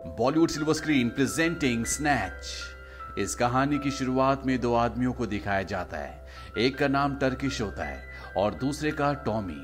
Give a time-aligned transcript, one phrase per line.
[0.00, 3.18] Bollywood silver screen presenting Snatch.
[3.18, 6.26] इस कहानी की शुरुआत में दो आदमियों को दिखाया जाता है।
[6.58, 9.60] एक का नाम टर्किश होता है और दूसरे का टॉमी।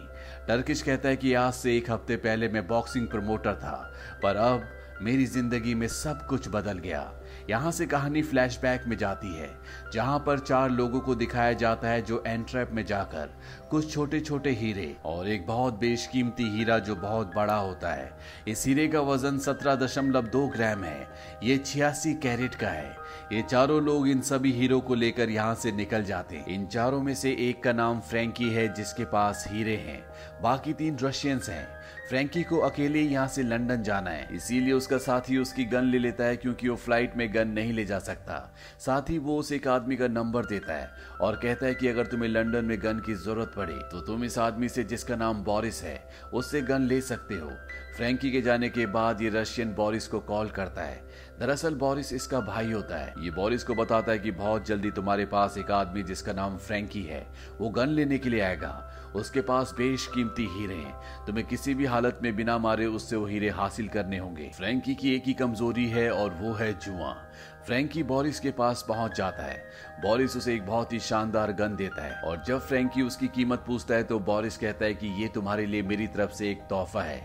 [0.48, 4.69] टर्किश कहता है कि आज से एक हफ़्ते पहले मैं बॉक्सिंग प्रमोटर था, पर अब
[5.03, 7.03] मेरी ज़िंदगी में सब कुछ बदल गया।
[7.51, 9.48] यहाँ से कहानी फ्लैशबैक में जाती है,
[9.92, 13.30] जहाँ पर चार लोगों को दिखाया जाता है जो एंट्रैप में जाकर,
[13.71, 18.12] कुछ छोटे छोटे हीरे और एक बहुत बेशकीमती हीरा जो बहुत बड़ा होता है।
[18.48, 21.09] इस हीरे का वज़न सत्रह दशमलव दो ग्राम है,
[21.42, 22.97] ये छियासी कैरेट का है।
[23.33, 27.03] ये चारों लोग इन सभी हीरो को लेकर यहाँ से निकल जाते हैं। इन चारों
[27.03, 30.03] में से एक का नाम फ्रेंकी है, जिसके पास हीरे हैं।
[30.42, 31.67] बाकी तीन रशियंस हैं।
[32.09, 36.25] फ्रैंकी को अकेले यहाँ से लंदन जाना है। इसीलिए उसका साथी उसकी गन ले लेता
[36.25, 39.69] है क्योंकि वो फ़्लाइट में गन नहीं ले जा सकता। साथ ही वो उसे एक
[39.69, 43.15] आदमी का नंबर देता है। और कहता है कि अगर तुम्हें लंदन में गन की
[43.15, 46.02] ज़रूरत पड़े तो तुम इस आदमी से जिसका नाम बॉरिस है,
[46.34, 47.51] उससे गन ले सकते हो।
[47.97, 51.02] फ्रैंकी के जाने के बाद ये रशियन बॉरिस को कॉल करता है।
[51.41, 55.25] दरअसल बॉरिस इसका भाई होता है। ये बॉरिस को बताता है कि बहुत जल्दी तुम्हारे
[55.27, 57.27] पास एक आदमी जिसका नाम फ्रैंकी है,
[57.61, 58.86] वो गन लेने के लिए आएगा।
[59.17, 63.48] उसके पास बेशकीमती हीरे हैं। तुम्हें किसी भी हालत में बिना मारे उससे वो हीरे
[63.50, 67.14] हासिल करने होंगे। फ्रैंकी की एक ही कमज़ोरी है और वो है जुआ।
[67.66, 69.64] फ्रैंकी बॉरिस के पास पहुँच जाता है।
[70.03, 73.94] बॉरिस उसे एक बहुत ही शानदार गन देता है। और जब फ्रैंकी उसकी कीमत पूछता
[73.94, 77.20] है तो बॉरिस कहता है कि ये तुम्हारे लिए मेरी तरफ़ से एक तोहफा है।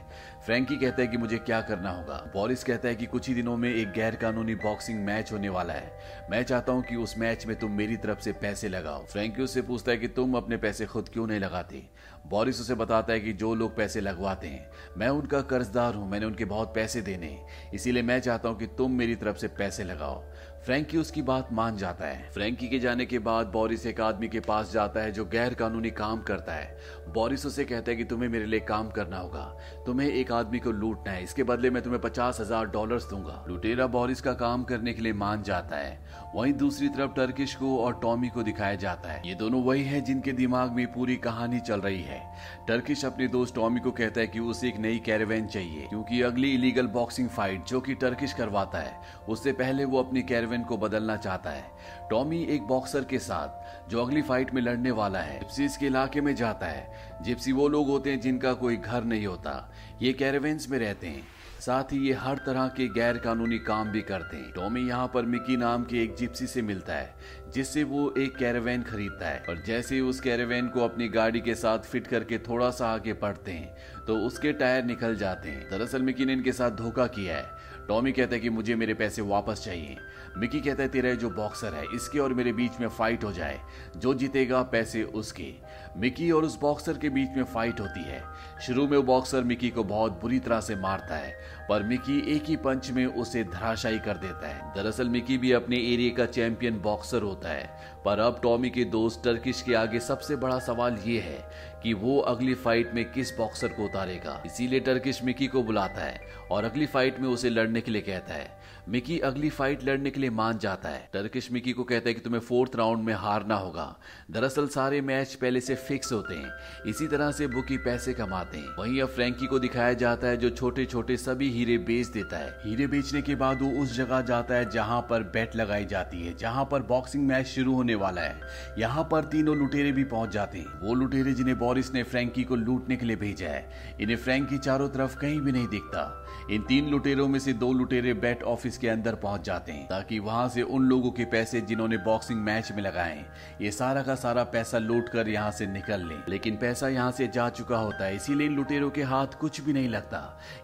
[0.46, 2.32] फ्रैंकी कहता है कि मुझे क्या करना होगा?
[2.34, 5.74] बॉरिस कहता है कि कुछ ही दिनों में एक गैर कानूनी बॉक्सिंग मैच होने वाला
[5.74, 9.42] है। मैं चाहता हूँ कि उस मैच में तुम मेरी तरफ़ से पैसे लगाओ। फ्रैंकी
[9.42, 11.84] उससे पूछता है कि तुम अपने पैसे खुद क्यों नहीं लगाते?
[12.30, 16.26] बॉरिस उसे बताता है कि जो लोग पैसे लगवाते हैं, मैं उनका कर्जदार हूँ, मैंने
[16.26, 17.38] उनके बहुत पैसे देने
[17.74, 20.24] इसीलिए मैं चाहता हूँ कि तुम मेरी तरफ़ से पैसे लगाओ।
[20.66, 24.40] फ्रैंकी उसकी बात मान जाता है। फ्रैंकी के जाने के बाद बॉरिस एक आदमी के
[24.40, 26.78] पास जाता है जो गैर कानूनी काम करता है।
[27.16, 29.44] बॉरिस उसे कहता है कि तुम्हें मेरे लिए काम करना होगा।
[29.86, 33.88] तुम्हें एक आदमी को लूटना है। इसके बदले मैं तुम्हें पचास हज़ार डॉलर दूँगा। लुटेरा
[33.88, 36.00] बॉरिस का काम करने के लिए मान जाता है।
[36.36, 40.02] वहीं दूसरी तरफ़ टर्किश को और टॉमी को दिखाया जाता है। ये दोनों वही है
[40.02, 42.20] जिनके दिमाग में पूरी कहानी चल रही है।
[42.68, 46.54] टर्किश अपने दोस्त टॉमी को कहता है कि उसे एक नई कैरेवेन चाहिए, क्योंकि अगली
[46.54, 49.00] इलीगल बॉक्सिंग फाइट जो कि टर्किश करवाता है,
[49.30, 51.64] उससे पहले वो अपनी कैरेवेन को बदलना चाहता है।
[52.10, 56.22] टॉमी एक बॉक्सर के साथ जो अगली फाइट में लड़ने वाला है। जिप्सीज के इलाके
[56.22, 59.72] में जाता है। जिप्सी वो लोग होते हैं जिनका कोई घर नहीं होता।
[60.02, 61.28] ये कैरेवेंस में रहते हैं।
[61.60, 65.26] साथ ही ये हर तरह के गैर कानूनी काम भी करते हैं। टॉमी यहाँ पर
[65.26, 67.16] मिकी नाम के एक जिप्सी से मिलता है,
[67.54, 71.56] जिससे वो एक कैरेवेन खरीदता है। और जैसे ही उस कैरेवेन को अपनी गाड़ी के
[71.56, 76.02] साथ फिट करके थोड़ा सा आगे बढ़ते हैं तो उसके टायर निकल जाते हैं। दरअसल
[76.02, 77.50] मिकी ने इनके साथ धोखा किया है।
[77.88, 79.98] टॉमी कहता है कि मुझे मेरे पैसे वापस चाहिए।
[80.38, 83.60] मिकी कहता है, तेरा जो बॉक्सर है, इसके और मेरे बीच में फाइट हो जाए।
[83.98, 85.54] जो जीतेगा, पैसे उसके।
[85.98, 88.24] मिकी और उस बॉक्सर के बीच में फाइट होती है।
[88.62, 92.44] शुरू में वो बॉक्सर मिकी को बहुत बुरी तरह से मारता है। पर मिकी एक
[92.44, 96.80] ही पंच में उसे धराशायी कर देता है। दरअसल मिकी भी अपने एरिया का चैंपियन
[96.80, 97.70] बॉक्सर होता है।
[98.06, 101.50] पर अब टॉमी के दोस्त टर्किश के आगे सबसे बड़ा सवाल ये है
[101.84, 106.22] कि वो अगली फाइट में किस बॉक्सर को उतारेगा। इसीलिए टर्किश मिकी को बुलाता है
[106.52, 110.20] और अगली फाइट में उसे लड़ने के लिए कहता है। मिकी अगली फाइट लड़ने के
[110.20, 113.56] लिए मान जाता है। टर्किश मिकी को कहता है कि तुम्हें फोर्थ राउंड में हारना
[113.56, 113.96] होगा।
[114.32, 116.52] दरअसल सारे मैच पहले से फिक्स होते हैं।
[116.88, 120.50] इसी तरह से बुकी पैसे कमाते हैं। वहीं अब फ्रैंकी को दिखाया जाता है जो
[120.50, 124.56] छोटे छोटे सभी हीरे बेच देता है। हीरे बेचने के बाद वो उस जगह जाता
[124.56, 128.42] है जहाँ पर बैट लगाई जाती है, जहाँ पर बॉक्सिंग मैच शुरू होने वाला है।
[128.78, 132.56] यहाँ पर तीनों लुटेरे भी पहुँच जाते हैं। वो लुटेरे जिन्हें बॉरिस ने फ्रैंकी को
[132.56, 136.90] लूटने के लिए भेजा है। इन्हें फ्रैंकी चारों तरफ़ कहीं भी नहीं दिखता। इन तीन
[136.90, 140.62] लुटेरों में से दो लुटेरे बैट ऑफ़िस के अंदर पहुँच जाते हैं, ताकि वहाँ से
[140.62, 143.24] उन लोगों के पैसे जिन्होंने बॉक्सिंग मैच में लगाए
[143.62, 147.28] ये सारा का सारा पैसा लूट कर यहाँ से निकल लें। लेकिन पैसा यहाँ से
[147.28, 150.20] जा चुका होता है, इसीलिए लुटेरों के हाथ कुछ भी नहीं लगता।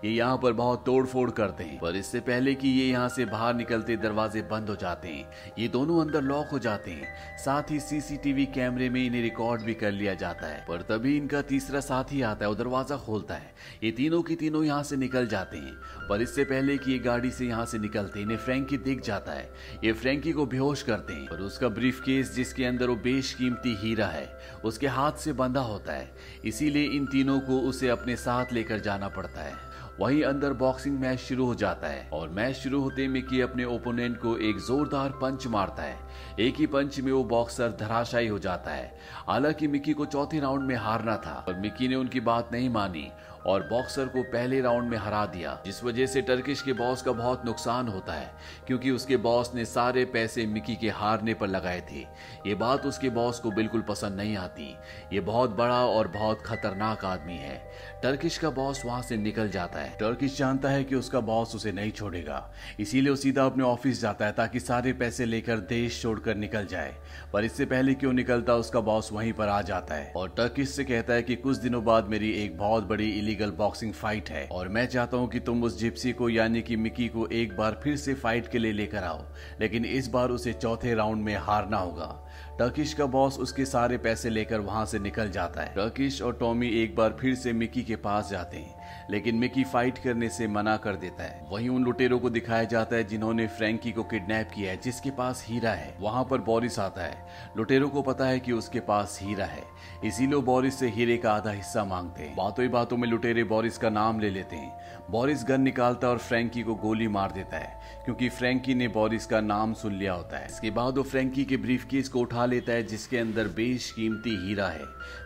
[0.05, 3.53] ये यहाँ पर बहुत तोड़फोड़ करते हैं, पर इससे पहले कि ये यहाँ से बाहर
[3.55, 5.25] निकलते दरवाजे बंद हो जाते हैं,
[5.59, 9.73] ये दोनों अंदर लॉक हो जाते हैं। साथ ही सीसीटीवी कैमरे में इन्हें रिकॉर्ड भी
[9.73, 13.53] कर लिया जाता है, पर तभी इनका तीसरा साथी आता है और दरवाज़ा खोलता है।
[13.83, 15.73] ये तीनों की तीनों यहाँ से निकल जाते हैं,
[16.09, 19.51] पर इससे पहले कि ये गाड़ी से यहाँ से निकलते इन्हें फ्रैंकी दिख जाता है।
[19.83, 24.07] ये फ्रैंकी को बेहोश करते हैं और उसका ब्रीफ केस, जिसके अंदर वो बेशकीमती हीरा
[24.07, 26.11] है, उसके हाथ से बंधा होता है।
[26.45, 31.19] इसीलिए इन तीनों को उसे अपने साथ लेकर जाना पड़ता है। वहीं अंदर बॉक्सिंग मैच
[31.19, 35.47] शुरू हो जाता है और मैच शुरू होते मिकी अपने ओपोनेंट को एक जोरदार पंच
[35.47, 35.97] मारता है।
[36.39, 38.97] एक ही पंच में वो बॉक्सर धराशायी हो जाता है।
[39.27, 43.11] हालाँकि मिकी को चौथे राउंड में हारना था और मिकी ने उनकी बात नहीं मानी
[43.45, 47.11] और बॉक्सर को पहले राउंड में हरा दिया, जिस वजह से टर्किश के बॉस का
[47.11, 48.31] बहुत नुकसान होता है,
[48.67, 51.99] क्योंकि उसके बॉस ने सारे पैसे मिकी के हारने पर लगाए थे।
[52.47, 54.75] ये बात उसके बॉस को बिल्कुल पसंद नहीं आती।
[55.13, 57.71] ये बहुत बड़ा और बहुत खतरनाक आदमी है।
[58.03, 61.71] टर्किश का बॉस वहाँ से निकल जाता है। टर्किश जानता है कि उसका बॉस उसे
[61.71, 66.35] नहीं छोड़ेगा। इसीलिए वो सीधा अपने ऑफ़िस जाता है, ताकि सारे पैसे लेकर देश छोड़कर
[66.35, 66.95] निकल जाए।
[67.33, 70.83] पर इससे पहले क्यों निकलता, उसका बॉस वहीं पर आ जाता है। और टर्किश से
[70.83, 74.67] कहता है कि कुछ दिनों बाद मेरी एक बहुत बड़ी इलीगल बॉक्सिंग फाइट है। और
[74.67, 77.95] मैं चाहता हूँ कि तुम उस जिप्सी को, यानी कि मिकी को एक बार फिर
[77.97, 79.23] से फाइट के लिए लेकर आओ।
[79.61, 82.27] लेकिन इस बार उसे चौथे राउंड में हारना होगा।
[82.59, 86.69] टर्किश का बॉस उसके सारे पैसे लेकर वहाँ से निकल जाता है। टर्किश और टॉमी
[86.69, 90.75] एक बार फिर से मिकी के पास जाते हैं। लेकिन मिकी फाइट करने से मना
[90.77, 94.71] कर देता है। वहीं उन लुटेरों को दिखाया जाता है जिन्होंने फ्रैंकी को किडनैप किया
[94.71, 97.25] है, जिसके पास हीरा है। वहाँ पर बोरिस आता है।
[97.57, 99.63] लुटेरों को पता है कि उसके पास हीरा है।
[100.05, 103.77] इसीलिए बोरिस से हीरे का आधा हिस्सा मांगते हैं। बातों ही बातों में लुटेरे बोरिस
[103.77, 104.79] का नाम ले लेते हैं।
[105.11, 109.41] बोरिस गन निकालता और फ्रैंकी को गोली मार देता है, क्योंकि फ्रैंकी ने बोरिस का
[109.41, 112.73] नाम सुन लिया होता है। इसके बाद वो फ्रैंकी के ब्रीफ केस को उठा लेता
[112.73, 114.85] है, जिसके अंदर बेशकीमती हीरा है।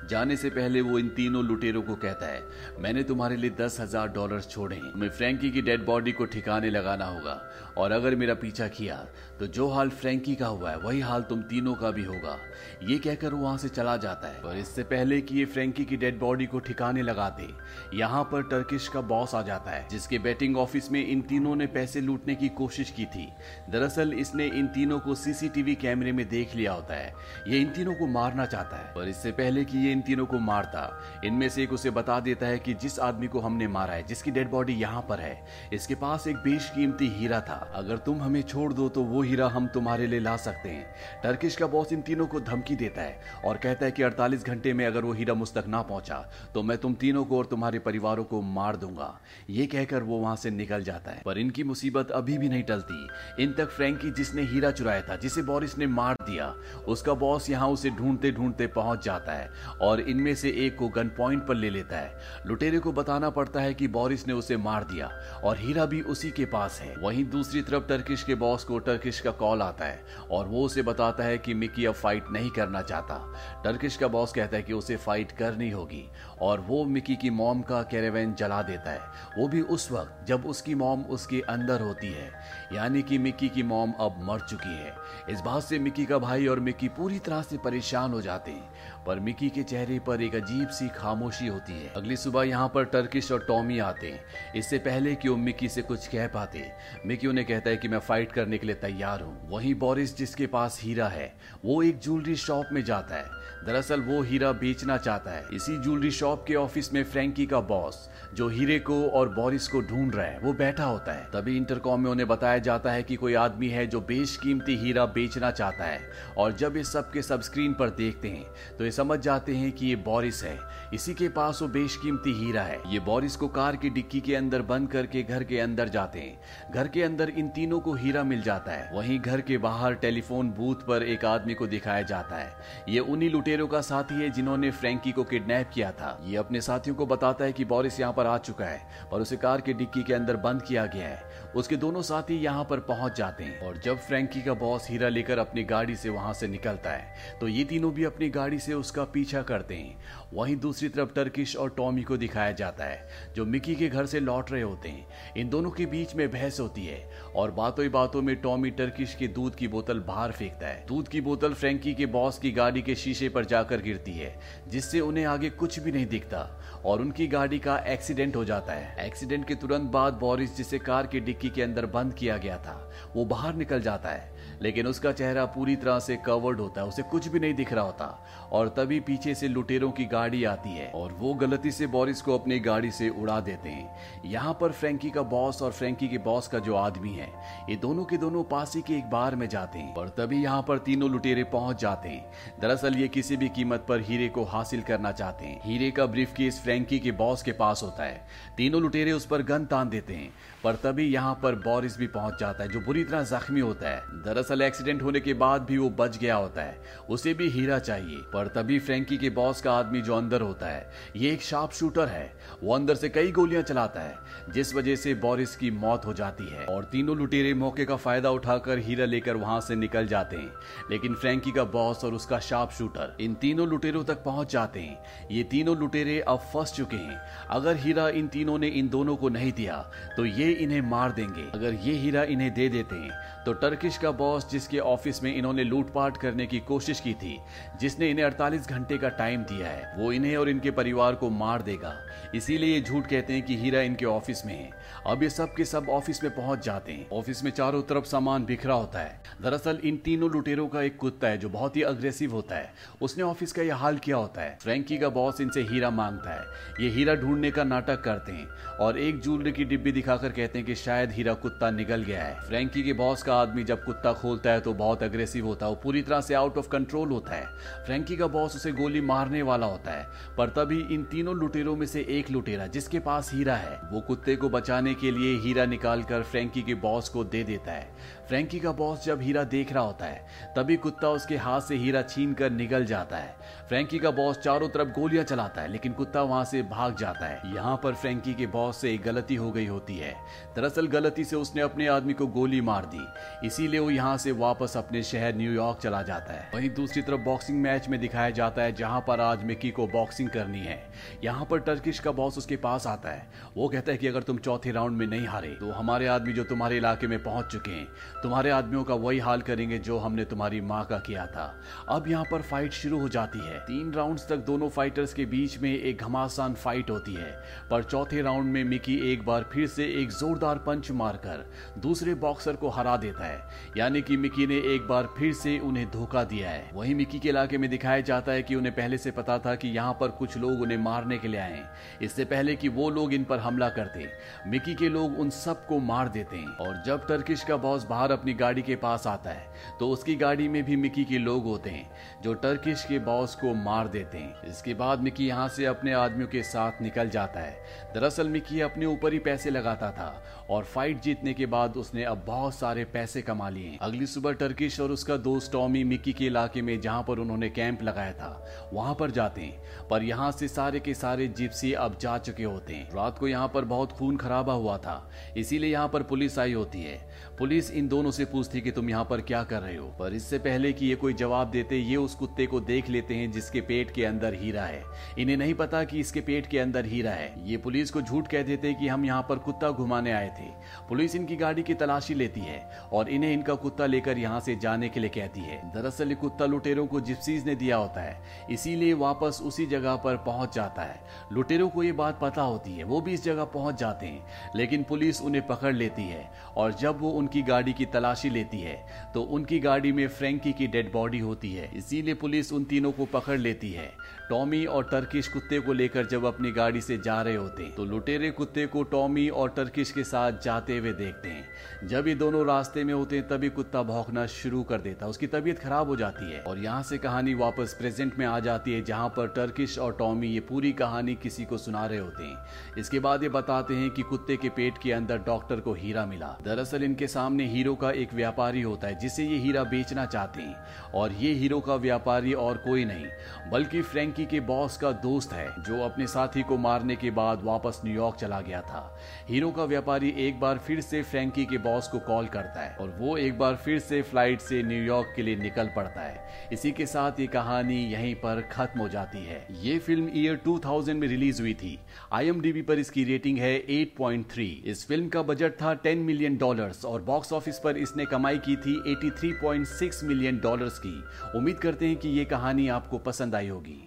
[0.10, 2.42] जाने से पहले वो इन तीनों लुटेरों को कहता है,
[2.80, 6.70] मैंने तुम्हारे लिए दस हज़ार डॉलर छोड़े। हैं तुम्हें फ्रैंकी की डेड बॉडी को ठिकाने
[6.70, 7.42] लगाना होगा।
[7.78, 8.96] और अगर मेरा पीछा किया
[9.40, 12.38] तो जो हाल फ्रैंकी का हुआ है, वही हाल तुम तीनों का भी होगा।
[12.84, 15.98] ये कहकर वो वहाँ से चला जाता है। और इससे पहले कि ये फ्रैंकी की
[15.98, 17.48] डेड बॉडी को ठिकाने लगाते
[17.94, 21.68] यहाँ पर टर्किश का बॉस आ जाता है, जिसके बैटिंग ऑफ़िस में इन तीनों ने
[21.68, 23.28] पैसे लूटने की कोशिश की थी।
[23.70, 27.14] दरअसल इसने इन तीनों को सीसीटीवी कैमरे में देख लिया होता है।
[27.48, 30.40] ये इन तीनों को मारना चाहता है। और इससे पहले कि ये इन तीनों को
[30.42, 30.88] मारता,
[31.26, 34.32] इनमें से एक उसे बता देता है कि जिस आदमी को हमने मारा है, जिसकी
[34.32, 35.44] डेड बॉडी यहाँ पर है।
[35.74, 39.68] इसके पास एक बेशकीमती हीरा था। अगर तुम हमें छोड़ दो तो वो हीरा हम
[39.68, 40.86] तुम्हारे लिए ला सकते हैं।
[41.24, 44.74] टर्किश का बॉस इन तीनों को धमकी देता है और कहता है कि 48 घंटे
[44.74, 46.18] में अगर वो हीरा मुझ तक ना पहुँचा
[46.54, 49.14] तो मैं तुम तीनों को और तुम्हारे परिवारों को मार दूँगा।
[49.50, 53.44] ये कहकर वो वहाँ से निकल जाता है। पर इनकी मुसीबत अभी भी नहीं टलती।
[53.44, 56.54] इन तक फ्रैंकी जिसने हीरा चुराया था, जिसे बोरिस ने मार दिया,
[56.88, 59.50] उसका बॉस यहाँ उसे ढूंढते ढूंढते पहुँच जाता है
[59.82, 63.60] और इनमें से एक को गन पॉइंट पर ले लेता है। लुटेरे को बताना पड़ता
[63.60, 65.10] है कि बोरिस ने उसे मार दिया,
[65.44, 69.20] और हीरा भी उसी के पास है। वहीं दूसरी तरफ़ टर्किश के बॉस को टर्किश
[69.20, 72.82] का कॉल आता है, और वो उसे बताता है कि मिकी अब फाइट नहीं करना
[72.82, 76.04] चाहता। टर्किश का बॉस कहता है कि उसे फाइट करनी होगी,
[76.42, 79.02] और वो मिकी की मॉम का कैरेवेन जला देता है।
[79.38, 82.30] वो भी उस वक्त, जब उसकी मॉम उसके अंदर होती है,
[82.74, 84.94] यानी कि मिकी की मॉम अब मर चुकी है।
[85.30, 89.04] इस बात से मिकी का भाई और मिकी पूरी तरह से परेशान हो जाते हैं,
[89.06, 92.86] पर मिकी के चेहरे पर एक अजीब सी खामोशी होती है। अगली सुबह यहाँ पर
[92.86, 94.26] टर्किश और टॉमी आते हैं।
[94.56, 96.72] इससे पहले कि वो मिकी से कुछ कह पाते।
[97.06, 100.48] मिकी उन्हें कहता है कि मैं फाइट करने के लिए तैयार हूँ। वहीं बोरिस, जिसके
[100.48, 101.36] पास हीरा है,
[101.66, 106.12] वो एक ज्वेलरी शॉप में जाता है। दरअसल वो हीरा बेचना चाहता है। इसी ज्वेलरी
[106.12, 110.26] शॉप के ऑफ़िस में फ्रैंकी का बॉस जो हीरे को और बोरिस को ढूंढ रहा
[110.26, 113.68] है, वो बैठा होता है। तभी इंटरकॉम में उन्हें बताया जाता है कि कोई आदमी
[113.68, 116.00] है जो बेशकीमती हीरा बेचना चाहता है।
[116.38, 118.46] और जब ये सब के सब स्क्रीन पर देखते हैं
[118.78, 120.58] तो ये समझ जाते हैं कि ये बोरिस है।
[120.94, 124.62] इसी के पास वो बेशकीमती हीरा है। ये बोरिस को कार की डिक्की के अंदर
[124.64, 128.42] बंद करके घर के अंदर जाते हैं। घर के अंदर इन तीनों को हीरा मिल
[128.42, 132.54] जाता है। वहीं घर के बाहर टेलीफोन बूथ पर एक आदमी को दिखाया जाता है।
[132.90, 136.96] ये उन्हीं लुटेरों का साथी है जिन्होंने फ्रैंकी को किडनैप किया था। ये अपने साथियों
[136.96, 140.04] को बताता है कि बोरिस यहाँ पर आ चुका है और उसे कार के डिक्की
[140.04, 143.78] के अंदर बंद किया गया है। उसके दोनों साथी यहाँ पर पहुँच जाते हैं और
[143.78, 147.64] जब फ्रैंकी का बॉस हीरा लेकर अपनी गाड़ी से वहाँ से निकलता है तो ये
[147.64, 149.98] तीनों भी अपनी गाड़ी से उसका पीछा करते हैं।
[150.34, 154.20] वहीं दूसरी तरफ़ टर्किश और टॉमी को दिखाया जाता है, जो मिकी के घर से
[154.20, 157.00] लौट रहे होते हैं। इन दोनों के बीच में बहस होती है
[157.36, 161.08] और बातों ही बातों में टॉमी टर्किश के दूध की बोतल बाहर फेंकता है। दूध
[161.08, 164.36] की बोतल फ्रेंकी के बॉस की गाड़ी के शीशे पर जाकर गिरती है,
[164.68, 166.48] जिससे उन्हें आगे कुछ भी नहीं दिखता
[166.86, 171.08] और उनकी गाड़ी का एक्सीडेंट हो जाता है। एक्सीडेंट के तुरंत बाद बोरिस, जिसे कार
[171.08, 175.12] की डिक्की के अंदर बंद किया गया था, वो बाहर निकल जाता है। लेकिन उसका
[175.12, 178.68] चेहरा पूरी तरह से कवर्ड होता है, उसे कुछ भी नहीं दिख रहा होता। और
[178.68, 182.60] तभी पीछे से लुटेरों की गाड़ी आती है और वो गलती से बोरिस को अपनी
[182.60, 186.60] गाड़ी से उड़ा देते हैं। यहाँ पर फ्रेंकी का बॉस और फ्रेंकी के बॉस का
[186.60, 187.32] जो आदमी है,
[187.70, 190.78] ये दोनों के दोनों पास के एक बार में जाते हैं। और तभी यहाँ पर
[190.78, 192.32] तीनों लुटेरे पहुँच जाते हैं।
[192.62, 196.34] दरअसल ये किसी भी कीमत पर हीरे को हासिल करना चाहते हैं। हीरे का ब्रीफ
[196.34, 200.14] केस फ्रेंकी के बॉस के पास होता है। तीनों लुटेरे उस पर गन तान देते
[200.14, 200.34] हैं।
[200.64, 204.02] पर तभी यहाँ पर बोरिस भी पहुँच जाता है, जो बुरी तरह जख्मी होता है।
[204.24, 206.78] दरअसल एक्सीडेंट होने के बाद भी वो बच गया होता है।
[207.10, 210.90] उसे भी हीरा चाहिए, पर तभी फ्रैंकी के बॉस का आदमी जो अंदर होता है,
[211.16, 212.34] ये एक शार्प शूटर है।
[212.64, 214.18] वो अंदर से कई गोलियाँ चलाता है,
[214.50, 218.32] जिस वजह से बोरिस की मौत हो जाती है। और तीनों लुटेरे मौके का फ़ायदा
[218.32, 220.52] उठाकर हीरा लेकर वहाँ से निकल जाते हैं।
[220.92, 225.28] लेकिन फ्रैंकी का बॉस और उसका शार्प शूटर इन तीनों लुटेरों तक पहुँच जाते हैं।
[225.32, 227.20] ये तीनों लुटेरे अब फंस चुके हैं।
[227.52, 229.76] अगर हीरा इन तीनों ने इन दोनों को नहीं दिया
[230.18, 234.12] तो ये इन्हें मार देंगे। अगर ये हीरा इन्हें दे देते हैं तो टर्किश का
[234.14, 237.40] बॉस जिसके ऑफ़िस में इन्होंने लूटपाट करने की कोशिश की थी,
[237.80, 241.62] जिसने इन्हें 48 घंटे का टाइम दिया है, वो इन्हें और इनके परिवार को मार
[241.62, 241.98] देगा।
[242.36, 244.72] इसीलिए ये झूठ कहते हैं कि हीरा इनके ऑफ़िस में है।
[245.08, 248.46] अब ये सब के सब ऑफ़िस में पहुँच जाते हैं। ऑफ़िस में चारों तरफ़ सामान
[248.46, 252.32] बिखरा होता है। दरअसल इन तीनों लुटेरों का एक कुत्ता है जो बहुत ही अग्रेसिव
[252.32, 255.90] होता है। उसने ऑफ़िस का यह हाल किया होता है। फ्रेंकी का बॉस इनसे हीरा
[255.90, 256.46] माँगता है।
[256.80, 258.48] ये हीरा ढूँढने का नाटक करते हैं
[258.80, 262.42] और एक ज्वेलरी की डिब्बी दिखाकर कहते हैं कि शायद हीरा कुत्ता निकल गया है।
[262.42, 265.80] फ्रेंकी के बॉस का आदमी जब कुत्ता खोलता है तो बहुत अग्रेसिव होता है। वो
[265.84, 267.46] पूरी तरह से आउट ऑफ़ कंट्रोल होता है।
[267.86, 271.86] फ्रैंकी का बॉस उसे गोली मारने वाला होता है। पर तभी इन तीनों लुटेरों में
[271.88, 276.24] से एक लुटेरा, जिसके पास हीरा है, वो कुत्ते को बचाने के लिए हीरा निकालकर
[276.24, 277.88] फ्रैंकी के बॉस को दे देता है।
[278.28, 280.26] फ्रैंकी का बॉस जब हीरा देख रहा होता है,
[280.58, 283.36] तभी कुत्ता उसके हाथ से हीरा छीन कर निकल जाता है।
[283.70, 287.54] फ्रेंकी का बॉस चारों तरफ़ गोलियाँ चलाता है, लेकिन कुत्ता वहाँ से भाग जाता है।
[287.56, 290.14] यहाँ पर फ्रेंकी के बॉस से एक गलती हो गई होती है।
[290.56, 293.06] दरअसल गलती से उसने अपने आदमी को गोली मार दी।
[293.48, 297.62] इसीलिए वो यहाँ से वापस अपने शहर न्यूयॉर्क चला जाता है। वहीं दूसरी तरफ़ बॉक्सिंग
[297.62, 300.80] मैच में दिखाया जाता है जहाँ पर आज मिक्की को बॉक्सिंग करनी है।
[301.24, 304.38] यहाँ पर टर्किश का बॉस उसके पास आता है। वो कहता है कि अगर तुम
[304.38, 307.88] चौथे राउंड में नहीं हारे तो हमारे आदमी जो तुम्हारे इलाके में पहुँच चुके हैं,
[308.24, 311.46] तुम्हारे आदमियों का वही हाल करेंगे जो हमने तुम्हारी माँ का किया था।
[311.90, 315.58] अब यहाँ पर फाइट शुरू हो जाती है। तीन राउंड तक दोनों फाइटर्स के बीच
[315.60, 317.32] में एक घमासान फाइट होती है,
[317.70, 321.46] पर चौथे राउंड में मिकी एक बार फिर से एक जोरदार पंच मारकर
[321.80, 323.42] दूसरे बॉक्सर को हरा देता है।
[323.78, 327.30] यानी कि मिकी ने एक बार फिर से उन्हें धोखा दिया है। वहीं मिकी के
[327.30, 330.38] इलाके में दिखाया जाता है कि उन्हें पहले से पता था कि यहाँ पर कुछ
[330.38, 331.64] लोग उन्हें मारने के लिए आए
[332.02, 334.08] इससे पहले कि वो लोग इन पर हमला करते,
[334.48, 338.34] मिकी के लोग उन सबको मार देते हैं। और जब टर्किश का बॉस बाहर अपनी
[338.36, 341.90] गाड़ी के पास आता है तो उसकी गाड़ी में भी मिकी के लोग होते हैं,
[342.24, 346.28] जो टर्किश के बॉस को मार देते हैं। इसके बाद मिकी यहाँ से अपने आदमियों
[346.28, 351.02] के साथ निकल जाता है। दरअसल मिकी अपने ऊपर ही पैसे लगाता था, और फाइट
[351.02, 355.16] जीतने के बाद उसने अब बहुत सारे पैसे कमा लिए अगली सुबह टर्किश और उसका
[355.18, 359.42] दोस्त टॉमी मिक्की के इलाके में, जहाँ पर उन्होंने कैंप लगाया था, वहाँ पर जाते
[359.42, 363.28] हैं। पर यहाँ से सारे के सारे जिप्सी अब जा चुके होते हैं। रात को
[363.28, 364.98] यहाँ पर बहुत खून खराबा हुआ था,
[365.38, 366.98] इसीलिए यहाँ पर पुलिस आई होती है।
[367.40, 369.88] पुलिस इन दोनों से पूछती कि तुम यहाँ पर क्या कर रहे हो?
[370.00, 373.32] पर इससे पहले कि ये कोई जवाब देते, ये उस कुत्ते को देख लेते हैं
[373.32, 374.84] जिसके पेट के अंदर हीरा है।
[375.20, 378.44] इन्हें नहीं पता कि इसके पेट के अंदर हीरा है। ये पुलिस को झूठ कह
[378.44, 380.50] देते कि हम यहाँ पर कुत्ता घुमाने आए थे।
[380.90, 382.60] पुलिस इनकी गाड़ी की तलाशी लेती है
[382.94, 386.46] और इन्हें इनका कुत्ता लेकर यहाँ से जाने के लिए कहती है। दरअसल ये कुत्ता
[386.46, 388.18] लुटेरों को जिप्सीज ने दिया होता है,
[388.52, 391.00] इसीलिए वापस उसी जगह पर पहुँच जाता है।
[391.32, 394.26] लुटेरों को ये बात पता होती है, वो भी इस जगह पहुँच जाते हैं,
[394.56, 398.76] लेकिन पुलिस उन्हें पकड़ लेती है और जब वो उनकी गाड़ी की तलाशी लेती है
[399.14, 403.06] तो उनकी गाड़ी में फ्रैंकी की डेड बॉडी होती है, इसीलिए पुलिस उन तीनों को
[403.08, 403.92] पकड़ लेती है।
[404.30, 407.86] टॉमी और टर्किश कुत्ते को लेकर जब अपनी गाड़ी से जा रहे होते हैं तो
[407.86, 412.46] लुटेरे कुत्ते को टॉमी और टर्किश के साथ जाते हुए देखते हैं। जब ये दोनों
[412.48, 415.96] रास्ते में होते हैं, तभी कुत्ता भौंकना शुरू कर देता है उसकी तबीयत खराब हो
[415.96, 419.78] जाती है। और यहाँ से कहानी वापस प्रेजेंट में आ जाती है, जहाँ पर टर्किश
[419.80, 423.74] और टॉमी ये पूरी कहानी किसी को सुना रहे होते हैं। इसके बाद ये बताते
[423.74, 427.74] हैं कि कुत्ते के पेट के अंदर डॉक्टर को हीरा मिला। दरअसल इनके सामने हीरो
[427.76, 431.76] का एक व्यापारी होता है, जिसे ये हीरा बेचना चाहते हैं। और ये हीरो का
[431.78, 433.06] व्यापारी और कोई नहीं,
[433.52, 437.82] बल्कि फ्रेंकी के बॉस का दोस्त है, जो अपने साथी को मारने के बाद वापस
[437.86, 438.86] न्यूयॉर्क चला गया था।
[439.30, 442.96] हीरो का व्यापारी एक बार फिर से फ्रेंकी के बॉस को कॉल करता है, और
[443.00, 446.86] वो एक बार फिर से फ़्लाइट से न्यूयॉर्क के लिए निकल पड़ता है। इसी के
[446.86, 451.42] साथ ये कहानी यहीं पर खत्म हो जाती है। ये फ़िल्म ईयर 2000 में रिलीज़
[451.42, 451.78] हुई थी।
[452.14, 452.32] आई
[452.62, 457.34] पर इसकी रेटिंग है 8.3 इस फ़िल्म का बजट था 10 मिलियन डॉलर्स और बॉक्स
[457.34, 461.04] ऑफ़िस पर इसने कमाई की थी 83.6 मिलियन डॉलर्स की।
[461.38, 463.82] उम्मीद करते हैं कि ये कहानी आपको पसंद आई होगी।